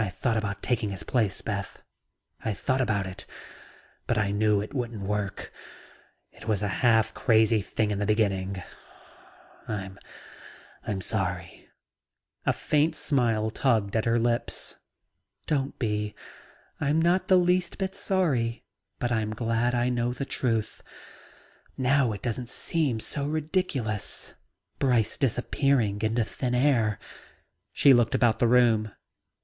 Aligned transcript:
"I 0.00 0.10
thought 0.10 0.36
about 0.36 0.62
taking 0.62 0.90
his 0.90 1.02
place, 1.02 1.40
Beth. 1.42 1.82
I 2.44 2.54
thought 2.54 2.80
about 2.80 3.04
it 3.04 3.26
but 4.06 4.16
I 4.16 4.30
knew 4.30 4.60
it 4.60 4.72
wouldn't 4.72 5.02
work. 5.02 5.52
It 6.30 6.46
was 6.46 6.62
a 6.62 6.68
half 6.86 7.12
crazy 7.14 7.60
thing 7.60 7.90
in 7.90 7.98
the 7.98 8.06
beginning. 8.06 8.62
I... 9.66 9.90
I'm 10.86 11.00
sorry." 11.00 11.68
A 12.46 12.52
faint 12.52 12.94
smile 12.94 13.50
tugged 13.50 13.96
at 13.96 14.04
her 14.04 14.20
lips. 14.20 14.76
"Don't 15.48 15.76
be. 15.80 16.14
I'm 16.80 17.02
not 17.02 17.26
the 17.26 17.34
least 17.36 17.76
bit 17.76 17.96
sorry, 17.96 18.62
but 19.00 19.10
I'm 19.10 19.34
glad 19.34 19.74
I 19.74 19.88
know 19.88 20.12
the 20.12 20.24
truth. 20.24 20.80
Now 21.76 22.12
it 22.12 22.22
doesn't 22.22 22.48
seem 22.48 23.00
so 23.00 23.26
ridiculous 23.26 24.34
Brice 24.78 25.16
disappearing 25.18 26.00
into 26.02 26.22
thin 26.22 26.54
air." 26.54 27.00
She 27.72 27.92
looked 27.92 28.14
about 28.14 28.38
the 28.38 28.46
room. 28.48 28.92